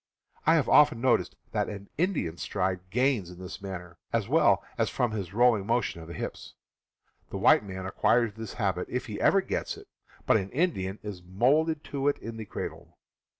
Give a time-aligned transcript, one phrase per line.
[0.47, 4.89] I have often noticed that an Indian's stride gains in this manner, as well as
[4.89, 6.55] from his rolling motion on the hips.
[7.29, 9.87] The white man acquires this habit, if he ever gets it,
[10.25, 12.97] but an Indian is molded to it in the cradle.